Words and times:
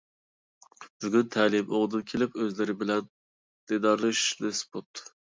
بۈگۈن 1.03 1.25
تەلىيىم 1.35 1.67
ئوڭدىن 1.79 2.01
كېلىپ 2.11 2.39
ئۆزلىرى 2.43 2.75
بىلەن 2.79 3.05
دىدارلىشىش 3.73 4.31
نېسىپ 4.47 4.73
بوپتۇ! 4.79 5.05